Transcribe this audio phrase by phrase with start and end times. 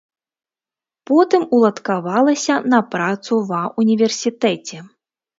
[1.09, 4.77] Потым уладкавалася на працу ва ўніверсітэце.